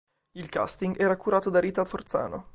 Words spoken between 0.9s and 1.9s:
era curato da Rita